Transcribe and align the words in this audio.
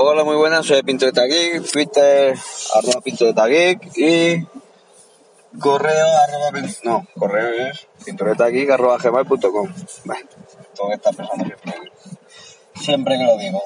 Hola, 0.00 0.22
muy 0.22 0.36
buenas, 0.36 0.66
soy 0.66 0.82
Pintoreta 0.82 1.24
Geek, 1.24 1.70
Twitter, 1.70 2.36
arroba 2.74 3.00
Pintoreta 3.00 3.46
Geek 3.46 3.96
y 3.96 4.46
correo 5.58 6.06
arroba, 6.06 6.68
no, 6.84 7.06
correo 7.18 7.68
es 7.68 7.86
pintoretageek 8.04 8.70
arroba 8.70 8.98
gmail.com. 8.98 9.72
Bueno, 10.04 10.28
tengo 10.74 10.88
que 10.88 10.94
estar 10.94 11.16
pensando 11.16 11.44
siempre, 11.44 11.92
siempre 12.74 13.18
que 13.18 13.24
lo 13.24 13.38
digo. 13.38 13.62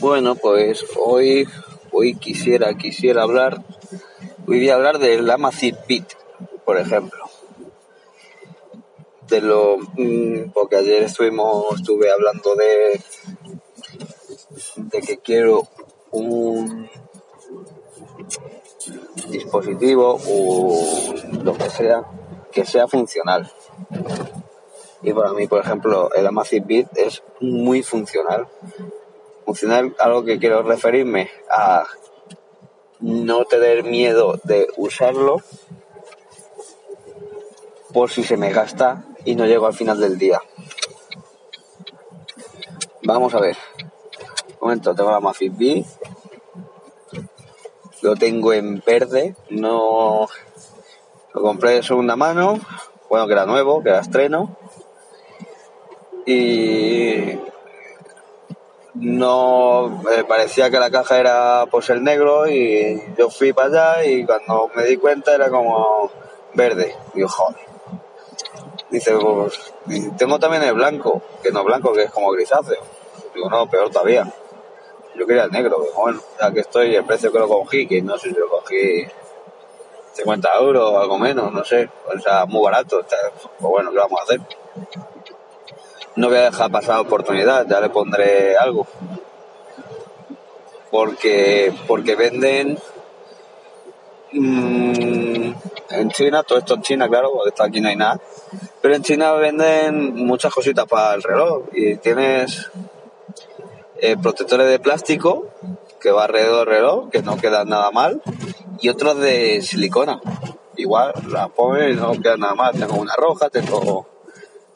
Bueno, 0.00 0.34
pues 0.34 0.84
hoy, 0.96 1.46
hoy 1.92 2.14
quisiera, 2.14 2.74
quisiera 2.74 3.22
hablar, 3.22 3.62
hoy 4.46 4.58
voy 4.58 4.70
a 4.70 4.74
hablar 4.74 4.98
del 4.98 5.30
Amazfit 5.30 5.76
Pit, 5.86 6.04
por 6.64 6.78
ejemplo 6.78 7.27
de 9.28 9.40
lo 9.40 9.78
mm, 9.78 10.50
porque 10.52 10.76
ayer 10.76 11.02
estuvimos 11.02 11.66
estuve 11.76 12.10
hablando 12.10 12.54
de 12.54 13.00
de 14.76 15.00
que 15.00 15.18
quiero 15.18 15.68
un 16.10 16.88
dispositivo 19.28 20.18
o 20.26 21.14
lo 21.42 21.54
que 21.54 21.70
sea 21.70 22.04
que 22.50 22.64
sea 22.64 22.88
funcional. 22.88 23.50
Y 25.02 25.12
para 25.12 25.32
mí 25.32 25.46
por 25.46 25.60
ejemplo 25.60 26.10
el 26.14 26.26
Amazfit 26.26 26.66
Beat 26.66 26.96
es 26.96 27.22
muy 27.40 27.82
funcional. 27.82 28.48
Funcional 29.44 29.94
algo 29.98 30.24
que 30.24 30.38
quiero 30.38 30.62
referirme 30.62 31.30
a 31.50 31.86
no 33.00 33.44
tener 33.44 33.84
miedo 33.84 34.40
de 34.44 34.68
usarlo 34.76 35.42
por 37.92 38.10
si 38.10 38.22
se 38.22 38.36
me 38.36 38.52
gasta 38.52 39.04
y 39.24 39.34
no 39.34 39.46
llego 39.46 39.66
al 39.66 39.74
final 39.74 40.00
del 40.00 40.18
día. 40.18 40.40
Vamos 43.02 43.34
a 43.34 43.40
ver. 43.40 43.56
Un 44.60 44.68
momento, 44.68 44.94
tengo 44.94 45.10
la 45.10 45.20
Mafit 45.20 45.56
B. 45.56 45.84
Lo 48.02 48.16
tengo 48.16 48.52
en 48.52 48.82
verde. 48.84 49.34
No. 49.50 50.28
Lo 51.32 51.42
compré 51.42 51.72
de 51.72 51.82
segunda 51.82 52.16
mano. 52.16 52.58
Bueno, 53.08 53.26
que 53.26 53.32
era 53.32 53.46
nuevo, 53.46 53.82
que 53.82 53.88
era 53.88 54.00
estreno. 54.00 54.56
Y. 56.26 57.38
No. 58.94 60.02
Me 60.04 60.24
parecía 60.24 60.70
que 60.70 60.78
la 60.78 60.90
caja 60.90 61.18
era 61.18 61.64
el 61.88 62.04
negro 62.04 62.46
y 62.46 63.02
yo 63.16 63.30
fui 63.30 63.52
para 63.52 63.92
allá 63.92 64.04
y 64.04 64.26
cuando 64.26 64.70
me 64.74 64.84
di 64.84 64.96
cuenta 64.96 65.34
era 65.34 65.48
como 65.48 66.10
verde. 66.54 66.94
Y 67.14 67.22
joder 67.22 67.67
Dice, 68.90 69.12
pues, 69.16 69.74
tengo 70.16 70.38
también 70.38 70.62
el 70.62 70.74
blanco, 70.74 71.22
que 71.42 71.50
no 71.50 71.60
es 71.60 71.66
blanco, 71.66 71.92
que 71.92 72.04
es 72.04 72.10
como 72.10 72.30
grisáceo. 72.30 72.80
Digo, 73.34 73.50
no, 73.50 73.68
peor 73.68 73.90
todavía. 73.90 74.32
Yo 75.14 75.26
quería 75.26 75.44
el 75.44 75.50
negro, 75.50 75.84
bueno, 75.96 76.20
ya 76.40 76.52
que 76.52 76.60
estoy, 76.60 76.94
el 76.94 77.04
precio 77.04 77.32
que 77.32 77.38
lo 77.38 77.48
cogí, 77.48 77.86
que 77.86 78.00
no 78.00 78.16
sé 78.16 78.30
si 78.30 78.36
lo 78.36 78.48
cogí 78.48 79.06
50 80.12 80.48
euros 80.60 80.90
o 80.90 81.00
algo 81.00 81.18
menos, 81.18 81.52
no 81.52 81.64
sé, 81.64 81.88
o 82.06 82.18
sea, 82.20 82.46
muy 82.46 82.62
barato, 82.62 83.04
pues 83.58 83.70
bueno, 83.70 83.90
¿qué 83.90 83.98
vamos 83.98 84.20
a 84.20 84.22
hacer? 84.24 84.40
No 86.16 86.28
voy 86.28 86.38
a 86.38 86.44
dejar 86.44 86.70
pasar 86.70 86.96
la 86.96 87.00
oportunidad, 87.02 87.66
ya 87.68 87.80
le 87.80 87.90
pondré 87.90 88.56
algo. 88.56 88.86
Porque, 90.90 91.72
porque 91.86 92.16
venden 92.16 92.78
mmm, 94.32 95.52
en 95.90 96.10
China, 96.10 96.42
todo 96.42 96.58
esto 96.58 96.74
en 96.74 96.82
China, 96.82 97.08
claro, 97.08 97.30
porque 97.32 97.50
esto 97.50 97.62
aquí 97.62 97.80
no 97.80 97.88
hay 97.88 97.96
nada. 97.96 98.20
Pero 98.80 98.94
en 98.94 99.02
China 99.02 99.32
venden 99.32 100.14
muchas 100.14 100.52
cositas 100.52 100.86
para 100.86 101.14
el 101.14 101.22
reloj 101.22 101.64
y 101.72 101.96
tienes 101.96 102.70
eh, 104.00 104.16
protectores 104.16 104.68
de 104.68 104.78
plástico 104.78 105.48
que 106.00 106.10
va 106.10 106.24
alrededor 106.24 106.66
del 106.66 106.76
reloj, 106.76 107.10
que 107.10 107.22
no 107.22 107.36
quedan 107.36 107.68
nada 107.68 107.90
mal, 107.90 108.22
y 108.80 108.88
otros 108.88 109.18
de 109.18 109.62
silicona. 109.62 110.20
Igual, 110.76 111.12
la 111.28 111.48
pones 111.48 111.96
y 111.96 112.00
no 112.00 112.12
queda 112.12 112.36
nada 112.36 112.54
mal. 112.54 112.78
Tengo 112.78 112.96
una 112.96 113.14
roja, 113.16 113.50
tengo, 113.50 114.06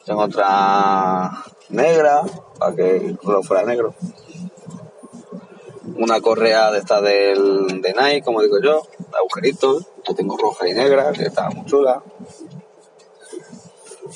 otra 0.05 1.31
negra, 1.69 2.23
para 2.59 2.75
que 2.75 2.97
el 2.97 3.17
reloj 3.23 3.45
fuera 3.45 3.63
negro. 3.63 3.95
Una 5.95 6.19
correa 6.19 6.71
de 6.71 6.79
esta 6.79 6.99
del, 7.01 7.81
de 7.81 7.93
Nike, 7.93 8.23
como 8.23 8.41
digo 8.41 8.59
yo, 8.61 8.81
agujeritos. 9.17 9.92
Yo 10.07 10.15
tengo 10.15 10.37
roja 10.37 10.67
y 10.67 10.73
negra, 10.73 11.11
que 11.11 11.23
está 11.23 11.49
muy 11.49 11.65
chula. 11.65 12.03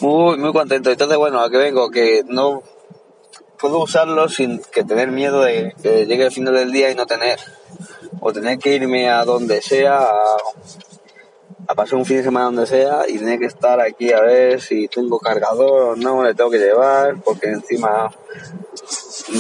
Muy, 0.02 0.38
muy 0.38 0.54
contento. 0.54 0.92
Entonces, 0.92 1.18
bueno, 1.18 1.40
a 1.40 1.50
que 1.50 1.58
vengo, 1.58 1.90
que 1.90 2.24
no 2.28 2.62
puedo 3.60 3.80
usarlo 3.80 4.30
sin 4.30 4.60
que 4.60 4.84
tener 4.84 5.12
miedo 5.12 5.42
de 5.42 5.74
que 5.82 6.06
llegue 6.06 6.26
el 6.26 6.32
final 6.32 6.54
del 6.54 6.72
día 6.72 6.92
y 6.92 6.96
no 6.96 7.06
tener. 7.06 7.40
O 8.20 8.32
tener 8.34 8.60
que 8.60 8.76
irme 8.76 9.10
a 9.10 9.26
donde 9.26 9.62
sea, 9.62 10.10
a, 11.68 11.76
pasar 11.76 11.96
un 11.96 12.06
fin 12.06 12.18
de 12.18 12.24
semana 12.24 12.46
donde 12.46 12.68
sea 12.68 13.06
y 13.08 13.18
tener 13.18 13.40
que 13.40 13.46
estar 13.46 13.80
aquí 13.80 14.12
a 14.12 14.22
ver 14.22 14.62
si 14.62 14.88
tengo 14.88 15.20
cargador 15.20 15.82
o 15.82 15.96
no, 15.96 16.24
le 16.24 16.34
tengo 16.34 16.50
que 16.50 16.60
llevar, 16.60 17.22
porque 17.24 17.50
encima 17.50 18.12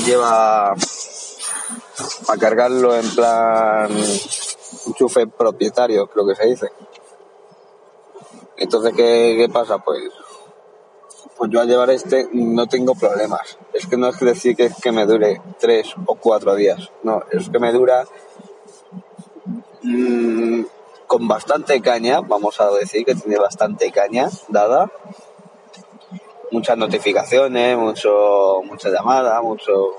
lleva 0.05 0.71
a 2.27 2.37
cargarlo 2.39 2.95
en 2.95 3.09
plan 3.15 3.89
enchufe 4.87 5.27
propietario, 5.27 6.07
creo 6.07 6.27
que 6.27 6.35
se 6.35 6.47
dice. 6.47 6.67
Entonces, 8.57 8.93
¿qué, 8.95 9.35
qué 9.37 9.49
pasa? 9.51 9.77
Pues 9.79 10.11
pues 11.37 11.51
yo 11.51 11.61
al 11.61 11.67
llevar 11.67 11.91
este 11.91 12.27
no 12.33 12.67
tengo 12.67 12.95
problemas. 12.95 13.57
Es 13.73 13.85
que 13.85 13.95
no 13.95 14.07
es 14.07 14.19
decir 14.19 14.55
que, 14.55 14.71
que 14.81 14.91
me 14.91 15.05
dure 15.05 15.39
tres 15.59 15.93
o 16.05 16.15
cuatro 16.15 16.55
días. 16.55 16.91
No, 17.03 17.21
es 17.31 17.49
que 17.49 17.59
me 17.59 17.71
dura 17.71 18.05
mmm, 19.83 20.63
con 21.05 21.27
bastante 21.27 21.81
caña, 21.81 22.21
vamos 22.21 22.59
a 22.59 22.69
decir 22.71 23.05
que 23.05 23.15
tiene 23.15 23.37
bastante 23.37 23.91
caña 23.91 24.29
dada. 24.49 24.91
Muchas 26.51 26.77
notificaciones, 26.77 27.77
mucho, 27.77 28.61
mucha 28.63 28.89
llamada, 28.89 29.41
mucho... 29.41 29.95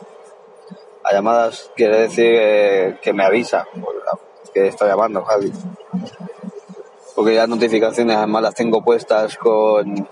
A 1.04 1.12
llamadas 1.15 1.71
quiere 1.75 2.00
decir 2.00 2.98
que, 3.00 3.12
me 3.15 3.25
avisa 3.25 3.66
que 4.53 4.66
estoy 4.66 4.88
llamando, 4.88 5.25
Javi. 5.25 5.53
Porque 7.15 7.34
ya 7.34 7.47
notificaciones 7.47 8.16
además 8.16 8.43
las 8.43 8.54
tengo 8.54 8.82
puestas 8.82 9.37
con 9.37 10.09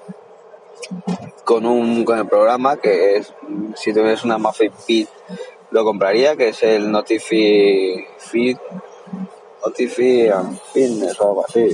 con 1.44 1.64
un 1.64 2.04
con 2.04 2.18
el 2.18 2.26
programa 2.26 2.76
que 2.76 3.16
es 3.16 3.32
si 3.76 3.92
tuvieras 3.92 4.24
una 4.24 4.36
Muffin 4.36 4.72
Feed 4.72 5.06
lo 5.70 5.84
compraría 5.84 6.36
que 6.36 6.48
es 6.48 6.62
el 6.62 6.90
Notify 6.90 8.04
Feed 8.18 8.56
Notify 9.64 10.28
and 10.28 10.58
Fitness 10.72 11.20
o 11.20 11.28
algo 11.28 11.44
así 11.46 11.68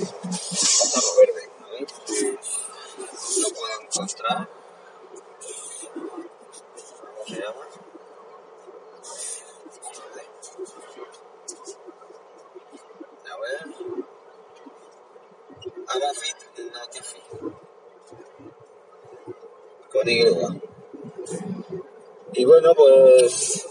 bueno, 22.63 22.75
pues. 22.77 23.67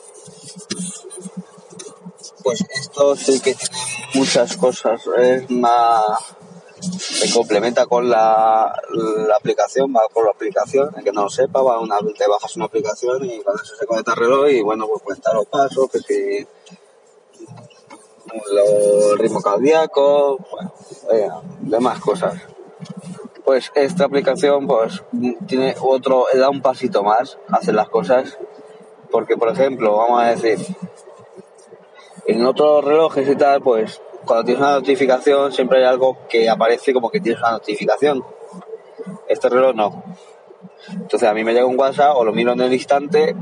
Pues 2.43 2.65
esto 2.69 3.15
sí 3.15 3.39
que 3.39 3.53
tiene 3.53 3.75
muchas 4.15 4.57
cosas. 4.57 5.01
Es 5.17 5.49
más. 5.49 6.35
Complementa 7.33 7.85
con 7.85 8.09
la, 8.09 8.73
la 8.89 9.35
aplicación, 9.35 9.93
va 9.95 10.01
por 10.11 10.25
la 10.25 10.31
aplicación. 10.31 10.89
El 10.97 11.03
que 11.03 11.11
no 11.11 11.23
lo 11.23 11.29
sepa, 11.29 11.61
va 11.61 11.79
una, 11.79 11.99
te 11.99 12.27
bajas 12.27 12.55
una 12.55 12.65
aplicación 12.65 13.23
y 13.23 13.39
cuando 13.41 13.61
eso 13.61 13.75
se 13.75 13.85
conecta 13.85 14.13
al 14.13 14.17
reloj 14.17 14.49
y 14.49 14.61
bueno, 14.61 14.87
pues 14.87 15.03
cuenta 15.03 15.33
los 15.33 15.45
pasos, 15.45 15.89
que 15.91 15.99
si. 15.99 16.47
el 18.33 19.19
ritmo 19.19 19.41
cardíaco, 19.41 20.39
bueno, 21.07 21.43
demás 21.61 21.99
cosas 21.99 22.33
pues 23.43 23.71
esta 23.75 24.05
aplicación 24.05 24.67
pues 24.67 25.03
tiene 25.47 25.75
otro, 25.81 26.25
da 26.33 26.49
un 26.49 26.61
pasito 26.61 27.03
más, 27.03 27.37
hace 27.49 27.73
las 27.73 27.89
cosas 27.89 28.37
Porque, 29.11 29.37
por 29.37 29.49
ejemplo, 29.49 29.97
vamos 29.97 30.23
a 30.23 30.27
decir, 30.35 30.57
en 32.25 32.45
otros 32.45 32.83
relojes 32.83 33.27
y 33.27 33.35
tal, 33.35 33.61
pues 33.61 34.01
cuando 34.25 34.45
tienes 34.45 34.61
una 34.61 34.73
notificación 34.73 35.51
siempre 35.51 35.79
hay 35.79 35.85
algo 35.85 36.17
que 36.29 36.49
aparece 36.49 36.93
como 36.93 37.09
que 37.09 37.19
tienes 37.19 37.41
una 37.41 37.51
notificación. 37.51 38.23
Este 39.27 39.49
reloj 39.49 39.75
no. 39.75 40.03
Entonces 40.89 41.27
a 41.27 41.33
mí 41.33 41.43
me 41.43 41.53
llega 41.53 41.65
un 41.65 41.79
WhatsApp 41.79 42.15
o 42.15 42.23
lo 42.23 42.33
miro 42.33 42.53
en 42.53 42.61
el 42.61 42.73
instante 42.73 43.35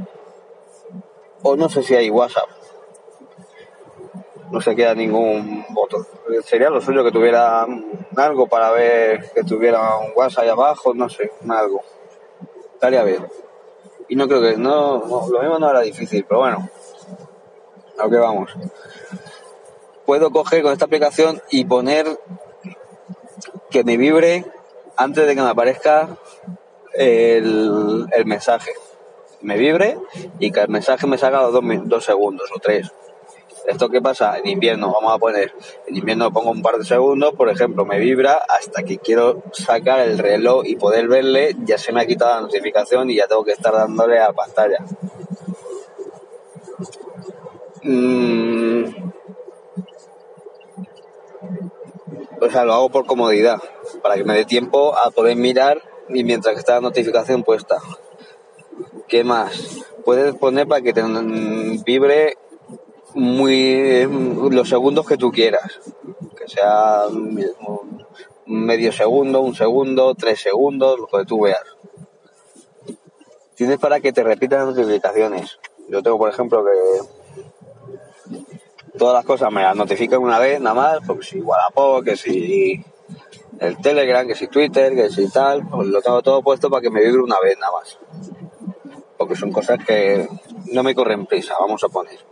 o 1.44 1.56
no 1.56 1.70
sé 1.70 1.84
si 1.84 1.96
hay 1.96 2.10
WhatsApp. 2.10 2.50
No 4.52 4.62
se 4.62 4.76
queda 4.76 4.96
ningún 4.96 5.66
botón. 5.70 6.08
Sería 6.44 6.70
lo 6.70 6.82
suyo 6.82 7.04
que 7.04 7.12
tuviera 7.12 7.68
algo 8.16 8.48
para 8.48 8.72
ver 8.72 9.32
que 9.34 9.44
tuviera 9.44 9.98
un 9.98 10.12
WhatsApp 10.16 10.44
ahí 10.44 10.50
abajo, 10.50 10.94
no 10.94 11.08
sé, 11.10 11.32
algo. 11.48 11.82
Estaría 12.74 13.04
bien. 13.04 13.28
Y 14.10 14.16
no 14.16 14.28
creo 14.28 14.42
que, 14.42 14.58
no, 14.58 15.06
lo 15.30 15.40
mismo 15.40 15.60
no 15.60 15.70
era 15.70 15.82
difícil, 15.82 16.26
pero 16.28 16.42
bueno, 16.42 16.68
a 17.98 18.04
lo 18.04 18.10
que 18.10 18.18
vamos. 18.18 18.52
Puedo 20.06 20.32
coger 20.32 20.64
con 20.64 20.74
esta 20.74 20.86
aplicación 20.86 21.42
y 21.52 21.66
poner 21.66 22.20
que 23.70 23.84
me 23.84 23.98
vibre 23.98 24.46
antes 24.98 25.28
de 25.28 25.36
que 25.36 25.42
me 25.42 25.50
aparezca 25.50 26.18
el, 26.94 28.08
el 28.12 28.26
mensaje. 28.26 28.72
Me 29.42 29.58
vibre 29.58 29.98
y 30.40 30.52
que 30.52 30.62
el 30.62 30.70
mensaje 30.70 31.06
me 31.08 31.18
salga 31.18 31.42
dos, 31.42 31.64
dos 31.86 32.04
segundos 32.04 32.50
o 32.54 32.60
tres. 32.60 32.92
¿Esto 33.70 33.88
qué 33.88 34.02
pasa? 34.02 34.36
En 34.40 34.48
invierno, 34.48 34.92
vamos 34.92 35.14
a 35.14 35.20
poner, 35.20 35.54
en 35.86 35.96
invierno 35.96 36.34
pongo 36.34 36.50
un 36.50 36.64
par 36.64 36.80
de 36.80 36.84
segundos, 36.84 37.36
por 37.36 37.50
ejemplo, 37.50 37.86
me 37.86 38.00
vibra 38.00 38.34
hasta 38.50 38.82
que 38.82 38.98
quiero 38.98 39.44
sacar 39.52 40.00
el 40.00 40.18
reloj 40.18 40.64
y 40.66 40.76
poder 40.76 41.08
verle, 41.08 41.56
ya 41.66 41.78
se 41.78 41.92
me 41.92 42.02
ha 42.02 42.08
quitado 42.08 42.34
la 42.34 42.42
notificación 42.42 43.12
y 43.12 43.18
ya 43.18 43.28
tengo 43.28 43.44
que 43.44 43.52
estar 43.52 43.72
dándole 43.72 44.18
a 44.18 44.30
la 44.30 44.34
pantalla. 44.34 44.80
Mm. 47.84 48.86
O 52.42 52.50
sea, 52.50 52.66
lo 52.66 52.74
hago 52.74 52.90
por 52.90 53.06
comodidad, 53.06 53.62
para 54.02 54.16
que 54.16 54.24
me 54.24 54.34
dé 54.34 54.46
tiempo 54.46 54.98
a 54.98 55.12
poder 55.12 55.36
mirar 55.36 55.80
y 56.10 56.24
mientras 56.24 56.56
que 56.56 56.60
está 56.60 56.74
la 56.74 56.82
notificación 56.82 57.44
puesta. 57.44 57.78
¿Qué 59.08 59.24
más? 59.24 59.86
Puedes 60.04 60.34
poner 60.34 60.68
para 60.68 60.82
que 60.82 60.92
te 60.92 61.04
vibre 61.86 62.36
muy 63.20 64.08
los 64.52 64.70
segundos 64.70 65.06
que 65.06 65.18
tú 65.18 65.32
quieras, 65.32 65.80
que 66.38 66.48
sea 66.48 67.04
medio 68.46 68.92
segundo, 68.92 69.42
un 69.42 69.56
segundo, 69.56 70.16
tres 70.16 70.42
segundos, 70.42 71.00
lo 71.00 71.08
que 71.08 71.26
tú 71.26 71.42
veas. 71.42 71.64
Tienes 73.56 73.78
para 73.78 74.00
que 74.00 74.14
te 74.14 74.24
repitan 74.24 74.66
las 74.66 74.76
notificaciones. 74.76 75.60
Yo 75.90 76.02
tengo, 76.02 76.18
por 76.18 76.30
ejemplo, 76.30 76.64
que 76.64 76.72
todas 78.98 79.16
las 79.16 79.26
cosas 79.26 79.52
me 79.52 79.64
las 79.64 79.76
notifican 79.76 80.22
una 80.22 80.40
vez 80.40 80.62
nada 80.62 80.76
más, 80.76 81.00
porque 81.06 81.26
si 81.26 81.42
Wallapop, 81.42 82.04
que 82.04 82.16
si 82.16 82.84
el 83.60 83.78
Telegram, 83.78 84.26
que 84.26 84.36
si 84.36 84.48
Twitter, 84.48 84.96
que 84.96 85.10
si 85.10 85.30
tal, 85.30 85.68
pues 85.68 85.88
lo 85.88 86.02
tengo 86.02 86.22
todo 86.22 86.42
puesto 86.42 86.70
para 86.70 86.82
que 86.82 86.90
me 86.90 87.04
vibre 87.04 87.22
una 87.22 87.40
vez 87.40 87.58
nada 87.60 87.74
más. 87.74 88.00
Porque 89.18 89.36
son 89.36 89.52
cosas 89.52 89.84
que 89.86 90.28
no 90.72 90.84
me 90.84 90.96
corren 90.96 91.26
prisa, 91.26 91.56
vamos 91.60 91.84
a 91.84 91.90
poner. 91.90 92.29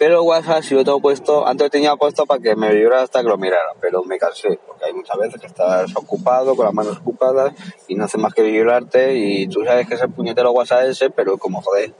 Pero 0.00 0.22
WhatsApp 0.22 0.62
si 0.62 0.74
lo 0.74 0.82
tengo 0.82 0.98
puesto, 0.98 1.46
antes 1.46 1.66
lo 1.66 1.70
tenía 1.70 1.94
puesto 1.94 2.24
para 2.24 2.40
que 2.40 2.56
me 2.56 2.74
vibrara 2.74 3.02
hasta 3.02 3.20
que 3.20 3.28
lo 3.28 3.36
mirara, 3.36 3.74
pero 3.82 4.02
me 4.02 4.16
cansé, 4.16 4.58
porque 4.66 4.86
hay 4.86 4.94
muchas 4.94 5.18
veces 5.18 5.38
que 5.38 5.46
estás 5.46 5.94
ocupado, 5.94 6.56
con 6.56 6.64
las 6.64 6.72
manos 6.72 6.96
ocupadas, 6.96 7.52
y 7.86 7.96
no 7.96 8.06
hace 8.06 8.16
más 8.16 8.32
que 8.32 8.40
vibrarte, 8.40 9.14
y 9.16 9.46
tú 9.48 9.62
sabes 9.62 9.86
que 9.86 9.96
es 9.96 10.00
el 10.00 10.10
puñetero 10.10 10.52
WhatsApp 10.52 10.84
ese, 10.84 11.10
pero 11.10 11.36
como 11.36 11.60
joder. 11.60 11.92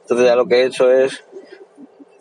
Entonces 0.00 0.26
ya 0.26 0.36
lo 0.36 0.46
que 0.46 0.62
he 0.62 0.64
hecho 0.64 0.90
es 0.90 1.22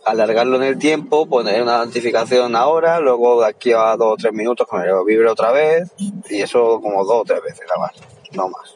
alargarlo 0.04 0.58
en 0.58 0.64
el 0.64 0.78
tiempo, 0.78 1.26
poner 1.26 1.64
una 1.64 1.86
notificación 1.86 2.58
ahora, 2.58 3.00
luego 3.00 3.40
de 3.40 3.48
aquí 3.48 3.72
a 3.72 3.96
dos 3.96 4.16
o 4.16 4.18
tres 4.18 4.34
minutos 4.34 4.68
que 4.70 4.76
me 4.76 5.04
vibre 5.06 5.30
otra 5.30 5.54
vez, 5.54 5.90
y 6.30 6.42
eso 6.42 6.82
como 6.82 7.06
dos 7.06 7.22
o 7.22 7.24
tres 7.24 7.42
veces 7.42 7.66
nada 7.70 7.80
más, 7.80 7.94
no 8.34 8.50
más. 8.50 8.76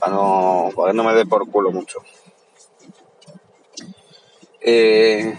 Para 0.00 0.14
no, 0.14 0.70
para 0.74 0.90
que 0.90 0.96
no 0.96 1.04
me 1.04 1.14
dé 1.14 1.26
por 1.26 1.48
culo 1.48 1.70
mucho. 1.70 2.00
Eh, 4.64 5.36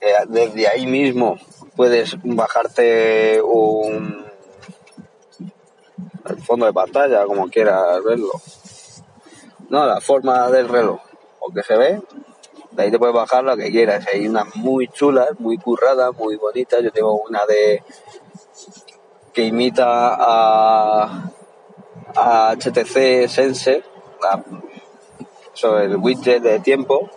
eh, 0.00 0.14
desde 0.28 0.68
ahí 0.68 0.86
mismo 0.86 1.38
puedes 1.76 2.16
bajarte 2.22 3.42
un 3.42 4.24
el 6.28 6.42
fondo 6.42 6.66
de 6.66 6.72
pantalla 6.72 7.24
como 7.24 7.48
quieras 7.48 8.02
verlo. 8.04 8.32
No 9.68 9.86
la 9.86 10.00
forma 10.00 10.50
del 10.50 10.68
reloj 10.68 11.00
o 11.40 11.52
que 11.52 11.62
se 11.62 11.76
ve 11.76 12.00
de 12.70 12.82
ahí 12.84 12.90
te 12.90 12.98
puedes 12.98 13.14
bajar 13.14 13.44
lo 13.44 13.56
que 13.56 13.70
quieras. 13.70 14.06
Hay 14.12 14.26
unas 14.28 14.54
muy 14.56 14.88
chulas 14.88 15.38
muy 15.38 15.58
curradas 15.58 16.16
muy 16.16 16.36
bonitas. 16.36 16.82
Yo 16.82 16.92
tengo 16.92 17.20
una 17.28 17.44
de 17.46 17.82
que 19.32 19.44
imita 19.44 20.14
a, 20.14 21.30
a 22.14 22.56
HTC 22.56 23.28
Sense 23.28 23.82
el 25.64 25.96
widget 25.96 26.42
de 26.42 26.60
tiempo 26.60 27.10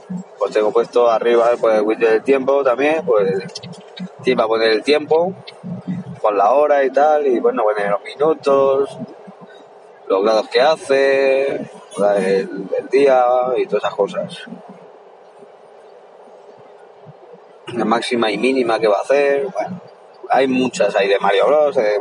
pues 0.43 0.51
tengo 0.53 0.71
puesto 0.71 1.09
arriba 1.09 1.51
pues, 1.59 1.75
el 1.75 1.83
widget 1.83 2.09
de 2.09 2.19
tiempo 2.19 2.63
también, 2.63 3.05
pues 3.05 3.43
sí, 4.23 4.33
a 4.37 4.45
poner 4.45 4.71
el 4.71 4.83
tiempo, 4.83 5.33
con 6.21 6.37
la 6.37 6.51
hora 6.51 6.83
y 6.83 6.89
tal, 6.89 7.25
y 7.25 7.39
bueno, 7.39 7.63
poner 7.63 7.91
los 7.91 8.03
minutos, 8.03 8.97
los 10.07 10.23
grados 10.23 10.49
que 10.49 10.59
hace, 10.59 11.69
el, 12.17 12.67
día 12.91 13.25
y 13.57 13.65
todas 13.67 13.83
esas 13.83 13.95
cosas. 13.95 14.43
La 17.67 17.85
máxima 17.85 18.29
y 18.29 18.37
mínima 18.37 18.79
que 18.79 18.87
va 18.87 18.97
a 18.97 19.01
hacer, 19.01 19.47
bueno, 19.47 19.79
hay 20.29 20.47
muchas, 20.47 20.93
hay 20.95 21.07
de 21.07 21.19
Mario 21.19 21.47
Bros, 21.47 21.77
eh, 21.77 21.95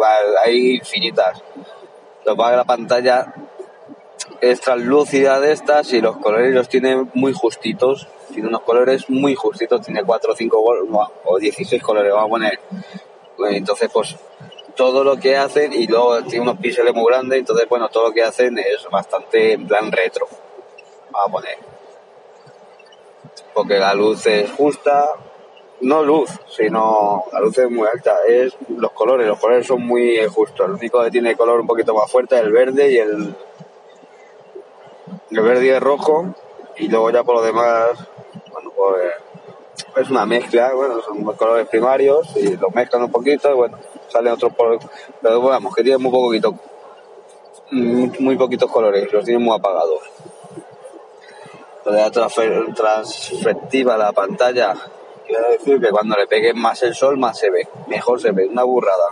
hay 0.44 0.76
infinitas. 0.76 1.40
Lo 2.24 2.36
que 2.36 2.42
la 2.42 2.64
pantalla 2.64 3.32
es 4.42 4.60
translúcida 4.60 5.40
de 5.40 5.52
estas 5.52 5.90
y 5.94 6.02
los 6.02 6.18
colores 6.18 6.54
los 6.54 6.68
tiene 6.68 7.06
muy 7.14 7.32
justitos 7.32 8.06
tiene 8.32 8.48
unos 8.48 8.62
colores 8.62 9.08
muy 9.08 9.34
justitos, 9.34 9.82
tiene 9.82 10.02
4 10.02 10.32
o 10.32 10.36
5 10.36 10.64
o 11.24 11.38
16 11.38 11.82
colores, 11.82 12.12
vamos 12.12 12.26
a 12.26 12.30
poner. 12.30 12.60
Pues 13.36 13.54
entonces, 13.54 13.90
pues 13.92 14.16
todo 14.74 15.04
lo 15.04 15.16
que 15.16 15.36
hacen 15.36 15.72
y 15.72 15.86
luego 15.86 16.22
tiene 16.24 16.40
unos 16.40 16.58
píxeles 16.58 16.94
muy 16.94 17.04
grandes, 17.06 17.38
entonces, 17.38 17.68
bueno, 17.68 17.88
todo 17.88 18.08
lo 18.08 18.14
que 18.14 18.22
hacen 18.22 18.58
es 18.58 18.88
bastante 18.90 19.52
en 19.52 19.66
plan 19.66 19.92
retro, 19.92 20.26
vamos 21.10 21.28
a 21.28 21.32
poner. 21.32 21.58
Porque 23.54 23.78
la 23.78 23.94
luz 23.94 24.26
es 24.26 24.50
justa, 24.50 25.10
no 25.82 26.02
luz, 26.02 26.30
sino 26.48 27.24
la 27.32 27.40
luz 27.40 27.58
es 27.58 27.70
muy 27.70 27.86
alta, 27.86 28.16
es 28.26 28.56
los 28.68 28.92
colores, 28.92 29.26
los 29.26 29.38
colores 29.38 29.66
son 29.66 29.82
muy 29.82 30.24
justos. 30.26 30.66
El 30.66 30.74
único 30.74 31.02
que 31.02 31.10
tiene 31.10 31.36
color 31.36 31.60
un 31.60 31.66
poquito 31.66 31.94
más 31.94 32.10
fuerte 32.10 32.36
es 32.36 32.42
el 32.42 32.52
verde 32.52 32.90
y 32.90 32.96
el, 32.98 33.34
el 35.32 35.40
verde 35.40 35.66
y 35.66 35.78
rojo, 35.78 36.34
y 36.76 36.88
luego 36.88 37.10
ya 37.10 37.24
por 37.24 37.36
lo 37.36 37.42
demás 37.42 37.90
pues, 38.76 40.04
es 40.04 40.10
una 40.10 40.26
mezcla, 40.26 40.72
bueno, 40.74 41.00
son 41.02 41.22
colores 41.36 41.68
primarios 41.68 42.36
y 42.36 42.56
los 42.56 42.74
mezclan 42.74 43.04
un 43.04 43.10
poquito 43.10 43.50
y 43.50 43.54
bueno, 43.54 43.78
salen 44.08 44.32
otros 44.32 44.52
por, 44.54 44.78
pero 45.20 45.40
vamos, 45.40 45.74
que 45.74 45.82
tienen 45.82 46.02
muy 46.02 46.10
poquito, 46.10 46.54
muy, 47.70 48.36
poquitos 48.36 48.70
colores, 48.70 49.12
los 49.12 49.24
tienen 49.24 49.42
muy 49.42 49.56
apagados. 49.56 50.02
La 51.84 52.10
transfectiva 52.10 53.96
la 53.96 54.12
pantalla, 54.12 54.74
quiero 55.26 55.48
decir 55.50 55.80
que 55.80 55.88
cuando 55.88 56.16
le 56.16 56.26
peguen 56.26 56.58
más 56.58 56.82
el 56.82 56.94
sol, 56.94 57.18
más 57.18 57.38
se 57.38 57.50
ve, 57.50 57.68
mejor 57.88 58.20
se 58.20 58.30
ve, 58.32 58.46
una 58.46 58.62
burrada. 58.62 59.08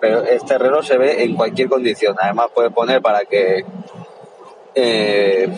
Pero 0.00 0.22
este 0.22 0.58
reloj 0.58 0.84
se 0.84 0.96
ve 0.96 1.24
en 1.24 1.34
cualquier 1.34 1.68
condición, 1.68 2.16
además 2.20 2.48
puede 2.54 2.70
poner 2.70 3.00
para 3.00 3.24
que 3.24 3.64
eh, 4.74 5.48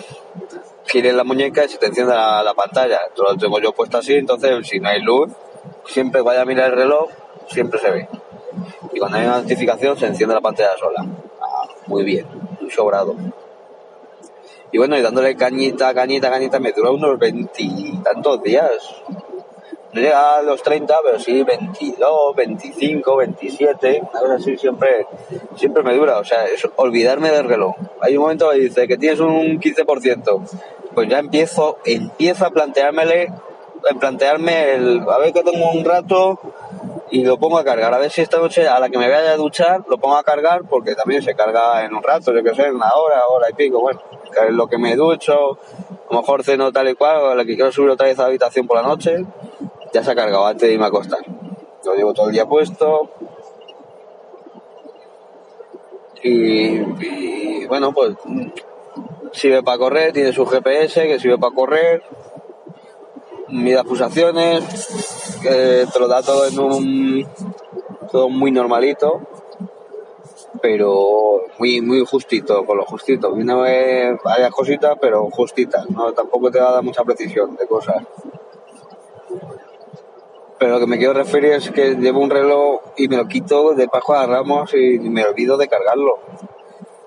gire 0.86 1.12
la 1.12 1.24
muñeca 1.24 1.64
y 1.64 1.68
se 1.68 1.78
te 1.78 1.86
enciende 1.86 2.14
la, 2.14 2.52
pantalla. 2.54 3.00
Lo 3.16 3.36
tengo 3.36 3.58
yo 3.60 3.72
puesto 3.72 3.98
así, 3.98 4.14
entonces 4.14 4.66
si 4.66 4.80
no 4.80 4.88
hay 4.88 5.00
luz, 5.02 5.30
siempre 5.86 6.20
vaya 6.20 6.42
a 6.42 6.44
mirar 6.44 6.72
el 6.72 6.76
reloj, 6.76 7.10
siempre 7.48 7.78
se 7.78 7.90
ve. 7.90 8.08
Y 8.92 8.98
cuando 8.98 9.18
hay 9.18 9.26
una 9.26 9.42
notificación 9.42 9.96
se 9.96 10.06
enciende 10.06 10.34
la 10.34 10.40
pantalla 10.40 10.76
sola. 10.78 11.04
Ah, 11.40 11.68
muy 11.86 12.04
bien, 12.04 12.26
muy 12.60 12.70
sobrado. 12.70 13.14
Y 14.72 14.78
bueno, 14.78 14.96
y 14.96 15.02
dándole 15.02 15.34
cañita, 15.36 15.92
cañita, 15.94 16.30
cañita, 16.30 16.60
me 16.60 16.72
dura 16.72 16.90
unos 16.90 17.18
veintitantos 17.18 18.42
días. 18.42 19.02
No 19.92 20.00
llega 20.00 20.36
a 20.36 20.42
los 20.42 20.62
30, 20.62 20.94
pero 21.04 21.18
sí 21.18 21.42
22, 21.42 22.36
25, 22.36 23.16
27, 23.16 24.02
una 24.12 24.20
cosa 24.20 24.34
así 24.34 24.56
siempre, 24.56 25.06
siempre 25.56 25.82
me 25.82 25.94
dura. 25.94 26.18
O 26.18 26.24
sea, 26.24 26.44
es 26.44 26.66
olvidarme 26.76 27.30
del 27.30 27.48
reloj. 27.48 27.74
Hay 28.00 28.16
un 28.16 28.22
momento 28.22 28.50
que 28.50 28.58
dice 28.58 28.86
que 28.86 28.96
tienes 28.96 29.20
un 29.20 29.60
15%, 29.60 30.48
pues 30.94 31.08
ya 31.08 31.18
empiezo, 31.18 31.78
empiezo 31.84 32.46
a 32.46 32.50
planteármele, 32.50 33.32
a 33.90 33.98
plantearme 33.98 34.74
el, 34.74 35.00
a 35.08 35.18
ver 35.18 35.32
que 35.32 35.42
tengo 35.42 35.70
un 35.72 35.84
rato 35.84 36.38
y 37.10 37.24
lo 37.24 37.38
pongo 37.38 37.58
a 37.58 37.64
cargar. 37.64 37.92
A 37.92 37.98
ver 37.98 38.12
si 38.12 38.20
esta 38.20 38.38
noche 38.38 38.68
a 38.68 38.78
la 38.78 38.88
que 38.90 38.98
me 38.98 39.08
vaya 39.08 39.32
a 39.32 39.36
duchar 39.36 39.82
lo 39.88 39.98
pongo 39.98 40.16
a 40.16 40.22
cargar 40.22 40.62
porque 40.68 40.94
también 40.94 41.22
se 41.22 41.34
carga 41.34 41.84
en 41.84 41.94
un 41.94 42.02
rato, 42.02 42.32
yo 42.32 42.44
que 42.44 42.54
sé, 42.54 42.66
en 42.66 42.76
una 42.76 42.92
hora, 42.94 43.22
hora 43.28 43.48
y 43.50 43.54
pico. 43.54 43.80
Bueno, 43.80 44.00
lo 44.50 44.68
que 44.68 44.78
me 44.78 44.94
ducho 44.94 45.58
a 46.10 46.14
lo 46.14 46.20
mejor 46.20 46.44
ceno 46.44 46.72
tal 46.72 46.88
y 46.88 46.94
cual, 46.94 47.36
la 47.36 47.44
que 47.44 47.54
quiero 47.54 47.70
subir 47.70 47.90
otra 47.90 48.06
vez 48.06 48.18
a 48.18 48.22
la 48.22 48.28
habitación 48.28 48.66
por 48.66 48.76
la 48.76 48.82
noche, 48.82 49.24
ya 49.92 50.04
se 50.04 50.10
ha 50.10 50.14
cargado 50.14 50.46
antes 50.46 50.68
de 50.68 50.74
irme 50.74 50.84
a 50.84 50.88
acostar. 50.88 51.20
Lo 51.84 51.94
llevo 51.94 52.14
todo 52.14 52.26
el 52.26 52.32
día 52.32 52.46
puesto. 52.46 53.10
Y, 56.22 57.64
bueno, 57.66 57.92
pues 57.92 58.14
sirve 59.32 59.62
para 59.62 59.78
correr, 59.78 60.12
tiene 60.12 60.32
su 60.32 60.44
GPS 60.44 61.06
que 61.06 61.18
sirve 61.18 61.38
para 61.38 61.54
correr, 61.54 62.02
mide 63.48 63.82
pulsaciones, 63.84 65.38
que 65.40 65.86
te 65.90 65.98
lo 65.98 66.08
da 66.08 66.22
todo 66.22 66.46
en 66.46 66.58
un 66.58 67.28
todo 68.10 68.28
muy 68.28 68.50
normalito 68.50 69.20
pero 70.60 71.42
muy 71.58 71.80
muy 71.80 72.04
justito, 72.04 72.64
con 72.64 72.76
lo 72.76 72.84
justito. 72.84 73.32
Viene 73.32 74.18
varias 74.22 74.50
cositas, 74.50 74.96
pero 75.00 75.28
justitas, 75.30 75.88
no 75.90 76.12
tampoco 76.12 76.50
te 76.50 76.60
va 76.60 76.70
a 76.70 76.72
dar 76.74 76.82
mucha 76.82 77.04
precisión 77.04 77.56
de 77.56 77.66
cosas. 77.66 78.04
Pero 80.60 80.74
lo 80.74 80.78
que 80.78 80.86
me 80.86 80.98
quiero 80.98 81.14
referir 81.14 81.54
es 81.54 81.72
que 81.72 81.96
llevo 81.96 82.20
un 82.20 82.30
reloj 82.30 82.82
y 82.96 83.08
me 83.08 83.16
lo 83.16 83.26
quito 83.26 83.74
de 83.74 83.86
bajo 83.86 84.14
a 84.14 84.26
ramos 84.26 84.72
y 84.74 85.00
me 85.00 85.24
olvido 85.24 85.56
de 85.56 85.66
cargarlo. 85.66 86.20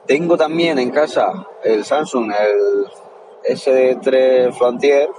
Tengo 0.06 0.36
también 0.36 0.78
en 0.80 0.90
casa 0.90 1.48
el 1.64 1.86
Samsung, 1.86 2.34
el 2.34 3.56
S3 3.56 4.52
Frontier. 4.52 5.10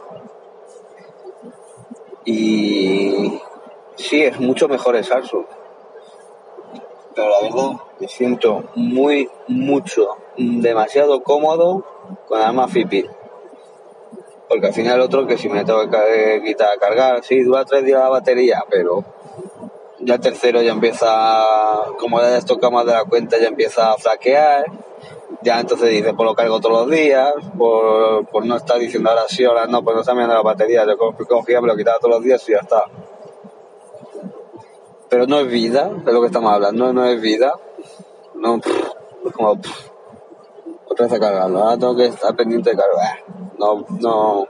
Y 2.27 3.41
sí, 3.97 4.23
es 4.23 4.39
mucho 4.39 4.69
mejor 4.69 4.97
el 4.97 5.05
Samsung 5.05 5.47
pero 7.15 7.29
la 7.29 7.49
verdad 7.49 7.81
me 8.01 8.09
siento 8.09 8.65
muy, 8.75 9.31
mucho, 9.47 10.17
demasiado 10.37 11.23
cómodo 11.23 11.85
con 12.27 12.41
Arma 12.41 12.69
Fitbit. 12.69 13.07
Porque 14.49 14.67
al 14.67 14.75
final 14.75 15.01
otro 15.01 15.27
que 15.27 15.39
si 15.39 15.49
me 15.49 15.65
tengo 15.65 15.89
que 15.91 16.43
quitar 16.45 16.69
a 16.75 16.79
cargar, 16.79 17.25
sí, 17.25 17.43
dura 17.43 17.65
tres 17.65 17.85
días 17.85 18.01
la 18.01 18.09
batería, 18.09 18.63
pero 18.71 19.05
ya 20.01 20.15
el 20.15 20.21
tercero 20.21 20.61
ya 20.63 20.73
empieza, 20.73 21.47
como 21.99 22.21
ya 22.21 22.37
estoca 22.37 22.71
más 22.71 22.85
de 22.87 22.93
la 22.93 23.05
cuenta, 23.05 23.39
ya 23.39 23.49
empieza 23.49 23.93
a 23.93 23.97
flaquear. 23.97 24.67
Ya 25.43 25.61
entonces 25.61 25.91
dice, 25.91 26.15
pues 26.15 26.27
lo 26.27 26.35
cargo 26.35 26.61
todos 26.61 26.87
los 26.87 26.91
días, 26.91 27.33
por, 27.59 28.47
no 28.47 28.57
estar 28.57 28.79
diciendo 28.79 29.11
ahora 29.11 29.25
sí, 29.29 29.45
ahora 29.45 29.67
no, 29.67 29.83
pues 29.83 29.95
no 29.95 30.01
está 30.01 30.15
mirando 30.15 30.35
la 30.35 30.43
batería. 30.43 30.87
Yo 30.87 30.97
cogía, 30.97 31.61
me 31.61 31.69
lo 31.69 31.77
quitaba 31.77 31.99
todos 31.99 32.17
los 32.17 32.25
días 32.25 32.49
y 32.49 32.53
ya 32.53 32.59
está 32.59 32.85
pero 35.15 35.29
no 35.29 35.39
es 35.39 35.49
vida, 35.49 35.91
de 36.05 36.13
lo 36.13 36.21
que 36.21 36.27
estamos 36.27 36.53
hablando, 36.53 36.93
no 36.93 37.05
es 37.05 37.21
vida. 37.21 37.55
No, 38.35 38.57
es 38.57 39.33
como, 39.33 39.61
otra 41.03 41.43
ahora 41.43 41.79
tengo 41.79 41.97
que 41.97 42.07
estar 42.07 42.35
pendiente 42.35 42.71
de 42.71 42.77
cargar. 42.77 43.25
No, 43.59 43.85
no, 44.01 44.49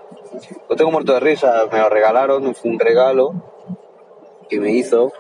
lo 0.69 0.77
tengo 0.77 0.91
muerto 0.91 1.15
de 1.15 1.21
risa, 1.21 1.67
me 1.71 1.79
lo 1.79 1.89
regalaron, 1.89 2.55
fue 2.55 2.71
un 2.71 2.79
regalo 2.79 3.35
que 4.49 4.61
me 4.61 4.73
hizo 4.73 5.13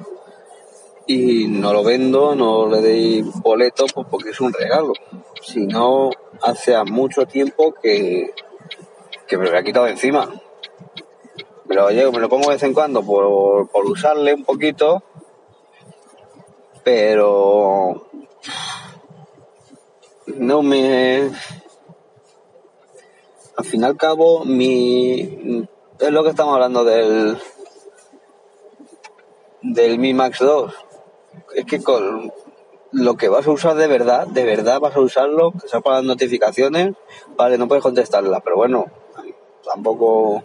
y 1.07 1.47
no 1.49 1.73
lo 1.73 1.83
vendo, 1.83 2.35
no 2.35 2.67
le 2.69 2.81
doy 2.81 3.23
boleto 3.43 3.87
pues 3.93 4.07
porque 4.11 4.31
es 4.31 4.41
un 4.41 4.53
regalo. 4.53 4.93
Si 5.43 5.67
no, 5.67 6.11
hace 6.43 6.83
mucho 6.85 7.27
tiempo 7.27 7.75
que, 7.75 8.33
que 9.27 9.37
me 9.37 9.45
lo 9.45 9.51
había 9.51 9.65
quitado 9.65 9.87
encima. 9.87 10.31
Me 11.67 11.75
lo, 11.75 11.91
llevo, 11.91 12.13
me 12.13 12.21
lo 12.21 12.29
pongo 12.29 12.49
de 12.49 12.57
vez 12.57 12.63
en 12.63 12.75
cuando 12.75 13.03
por, 13.03 13.69
por 13.69 13.87
usarle 13.87 14.35
un 14.35 14.45
poquito 14.45 15.03
pero 16.85 18.07
no 20.39 20.63
me 20.63 21.31
al 23.57 23.65
fin 23.65 23.83
y 23.83 23.85
al 23.85 23.97
cabo 23.97 24.45
mi 24.45 25.67
es 25.99 26.11
lo 26.11 26.23
que 26.23 26.31
estamos 26.31 26.55
hablando 26.55 26.85
del 26.85 27.39
del 29.63 29.99
Mi 29.99 30.15
Max 30.15 30.39
2 30.41 30.75
es 31.55 31.65
que 31.65 31.83
con 31.83 32.33
lo 32.93 33.17
que 33.17 33.29
vas 33.29 33.47
a 33.47 33.51
usar 33.51 33.77
de 33.77 33.87
verdad 33.87 34.27
de 34.27 34.45
verdad 34.45 34.81
vas 34.81 34.97
a 34.97 35.01
usarlo 35.01 35.53
que 35.53 35.69
sea 35.69 35.81
para 35.81 35.97
las 35.97 36.05
notificaciones 36.05 36.95
vale 37.37 37.59
no 37.59 37.69
puedes 37.69 37.83
contestarla 37.83 38.41
pero 38.41 38.57
bueno 38.57 38.87
tampoco 39.65 40.43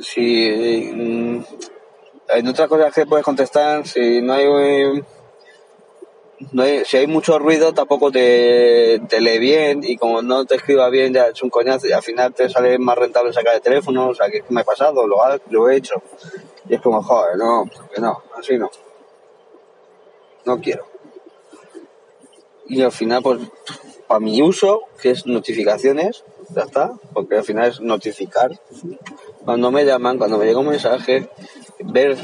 si 0.00 0.90
mm, 0.94 1.44
en 2.28 2.48
otras 2.48 2.68
cosas 2.68 2.92
que 2.92 3.06
puedes 3.06 3.24
contestar, 3.24 3.86
si 3.86 4.20
no 4.20 4.32
hay, 4.32 4.46
no 6.52 6.62
hay, 6.62 6.84
si 6.84 6.98
hay 6.98 7.06
mucho 7.06 7.38
ruido 7.38 7.72
tampoco 7.72 8.10
te, 8.10 9.00
te, 9.08 9.20
lee 9.20 9.38
bien 9.38 9.80
y 9.82 9.96
como 9.96 10.20
no 10.20 10.44
te 10.44 10.56
escriba 10.56 10.88
bien 10.90 11.14
ya 11.14 11.28
es 11.28 11.42
un 11.42 11.50
coñazo 11.50 11.86
y 11.86 11.92
al 11.92 12.02
final 12.02 12.34
te 12.34 12.48
sale 12.50 12.78
más 12.78 12.98
rentable 12.98 13.32
sacar 13.32 13.54
el 13.54 13.62
teléfono, 13.62 14.08
o 14.08 14.14
sea, 14.14 14.30
que 14.30 14.44
me 14.50 14.60
ha 14.60 14.64
pasado, 14.64 15.06
lo, 15.06 15.16
lo 15.50 15.70
he 15.70 15.76
hecho. 15.76 15.94
Y 16.68 16.74
es 16.74 16.80
como, 16.80 17.02
joder, 17.02 17.36
no, 17.36 17.64
no, 17.98 18.22
así 18.36 18.58
no. 18.58 18.70
No 20.44 20.60
quiero. 20.60 20.86
Y 22.66 22.82
al 22.82 22.92
final, 22.92 23.22
pues, 23.22 23.40
para 24.06 24.20
mi 24.20 24.42
uso, 24.42 24.82
que 25.00 25.10
es 25.10 25.26
notificaciones, 25.26 26.24
ya 26.50 26.62
está, 26.62 26.92
porque 27.12 27.36
al 27.36 27.44
final 27.44 27.70
es 27.70 27.80
notificar. 27.80 28.60
Cuando 29.44 29.70
me 29.70 29.84
llaman, 29.84 30.18
cuando 30.18 30.38
me 30.38 30.46
llega 30.46 30.58
un 30.58 30.68
mensaje, 30.68 31.28
ver 31.80 32.16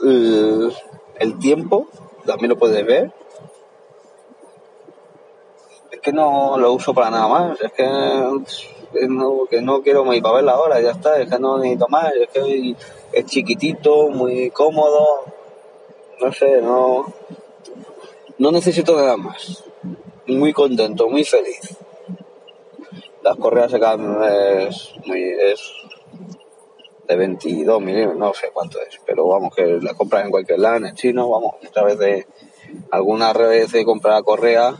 el 0.00 1.38
tiempo, 1.38 1.88
también 2.26 2.50
lo 2.50 2.58
puedes 2.58 2.84
ver. 2.84 3.12
Es 5.90 6.00
que 6.00 6.12
no 6.12 6.58
lo 6.58 6.72
uso 6.72 6.92
para 6.92 7.10
nada 7.10 7.28
más, 7.28 7.60
es 7.60 7.72
que, 7.72 9.08
no, 9.08 9.46
que 9.46 9.62
no 9.62 9.82
quiero 9.82 10.12
ir 10.12 10.22
para 10.22 10.36
ver 10.36 10.44
la 10.44 10.58
hora, 10.58 10.80
ya 10.80 10.90
está, 10.90 11.20
es 11.20 11.30
que 11.30 11.38
no 11.38 11.58
necesito 11.58 11.88
más, 11.88 12.12
es 12.12 12.28
que 12.28 12.76
es 13.12 13.26
chiquitito, 13.26 14.10
muy 14.10 14.50
cómodo, 14.50 15.24
no 16.20 16.32
sé, 16.32 16.60
no, 16.60 17.06
no 18.38 18.50
necesito 18.52 18.96
nada 18.96 19.16
más. 19.16 19.64
Muy 20.26 20.52
contento, 20.52 21.08
muy 21.08 21.24
feliz. 21.24 21.76
Las 23.22 23.36
correas 23.36 23.70
se 23.70 23.76
es, 23.76 24.92
muy, 25.06 25.22
es 25.22 25.72
de 27.06 27.16
22 27.16 27.80
milímetros, 27.80 28.16
no 28.16 28.34
sé 28.34 28.50
cuánto 28.52 28.80
es, 28.80 29.00
pero 29.06 29.26
vamos, 29.26 29.54
que 29.54 29.78
la 29.80 29.94
compras 29.94 30.24
en 30.24 30.30
cualquier 30.30 30.58
lado, 30.58 30.84
en 30.84 30.94
chino, 30.94 31.28
vamos, 31.28 31.54
vez 31.60 31.98
de 31.98 32.26
alguna 32.90 33.32
vez 33.32 33.72
he 33.74 33.84
comprado 33.84 34.24
correa, 34.24 34.74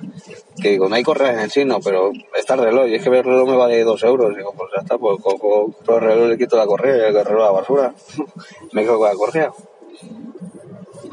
que 0.60 0.70
digo, 0.70 0.88
no 0.88 0.96
hay 0.96 1.02
correas 1.02 1.34
en 1.34 1.40
el 1.40 1.50
chino, 1.50 1.78
pero 1.82 2.10
está 2.36 2.54
el 2.54 2.64
reloj, 2.64 2.88
y 2.88 2.96
es 2.96 3.02
que 3.02 3.10
el 3.10 3.24
reloj 3.24 3.48
me 3.48 3.56
vale 3.56 3.82
2 3.82 4.02
euros, 4.04 4.36
digo, 4.36 4.52
pues 4.56 4.70
ya 4.74 4.82
está, 4.82 4.98
pues 4.98 5.22
con, 5.22 5.96
el 5.96 6.00
reloj 6.00 6.28
le 6.28 6.38
quito 6.38 6.56
la 6.56 6.66
correa 6.66 7.08
el 7.08 7.24
reloj 7.24 7.42
a 7.42 7.46
la 7.46 7.50
basura, 7.52 7.94
me 8.72 8.82
quedo 8.82 8.98
con 8.98 9.08
la 9.08 9.14
correa. 9.14 9.52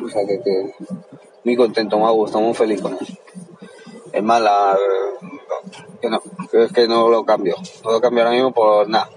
O 0.04 0.10
sea 0.10 0.26
que, 0.26 0.74
muy 1.44 1.56
contento, 1.56 1.98
me 1.98 2.06
ha 2.06 2.10
gustado, 2.10 2.44
muy 2.44 2.54
feliz 2.54 2.82
con 2.82 2.96
eso. 2.96 3.14
Es 4.12 4.24
más, 4.24 4.42
la, 4.42 4.78
que 6.02 6.10
no, 6.10 6.22
es 6.52 6.72
que 6.72 6.88
no 6.88 7.10
lo 7.10 7.24
cambio, 7.24 7.56
no 7.84 7.92
lo 7.92 8.02
cambio 8.02 8.24
ahora 8.24 8.36
mismo 8.36 8.52
por 8.52 8.90
nada 8.90 9.10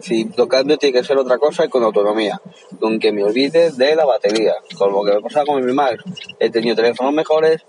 si 0.00 0.28
lo 0.36 0.48
cambio 0.48 0.78
tiene 0.78 0.98
que 0.98 1.04
ser 1.04 1.18
otra 1.18 1.38
cosa 1.38 1.64
y 1.64 1.68
con 1.68 1.82
autonomía. 1.82 2.40
Aunque 2.80 3.12
me 3.12 3.24
olvide 3.24 3.70
de 3.70 3.96
la 3.96 4.04
batería. 4.04 4.54
Con 4.76 4.92
lo 4.92 5.02
que 5.02 5.12
me 5.12 5.20
pasa 5.20 5.44
con 5.44 5.64
mi 5.64 5.72
Mac. 5.72 6.02
He 6.38 6.50
tenido 6.50 6.76
teléfonos 6.76 7.12
mejores, 7.12 7.62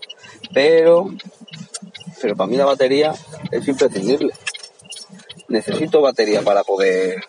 pero, 0.54 1.10
pero 2.22 2.36
para 2.36 2.50
mí 2.50 2.58
la 2.58 2.66
batería 2.66 3.14
es 3.52 3.68
imprescindible. 3.68 4.34
Necesito 5.48 6.02
batería 6.02 6.42
para 6.42 6.64
poder 6.64 7.24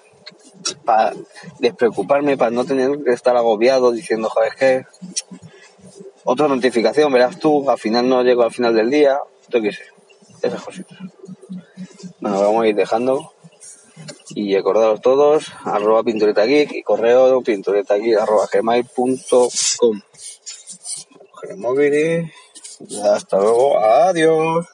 para 0.84 1.12
despreocuparme, 1.58 2.36
para 2.36 2.50
no 2.50 2.64
tener 2.64 3.02
que 3.04 3.12
estar 3.12 3.36
agobiado 3.36 3.92
diciendo, 3.92 4.30
joder, 4.30 4.52
es 4.52 4.58
que 4.58 4.86
otra 6.24 6.48
notificación, 6.48 7.12
verás 7.12 7.38
tú, 7.38 7.68
al 7.68 7.78
final 7.78 8.08
no 8.08 8.22
llego 8.22 8.44
al 8.44 8.52
final 8.52 8.74
del 8.74 8.90
día, 8.90 9.18
yo 9.48 9.60
qué 9.60 9.72
sé, 9.72 9.82
esas 10.42 10.62
cositas. 10.62 10.98
Bueno, 12.20 12.40
vamos 12.40 12.64
a 12.64 12.68
ir 12.68 12.74
dejando 12.74 13.33
y 14.34 14.56
acordaros 14.56 15.00
todos, 15.00 15.52
arroba 15.64 16.02
pintureta 16.02 16.44
geek 16.44 16.72
y 16.72 16.82
correo 16.82 17.40
pintureta 17.42 17.96
geek 17.96 18.18
arroba 18.18 18.48
gmail.com. 18.52 20.00
Hasta 23.04 23.38
luego, 23.38 23.78
adiós. 23.78 24.73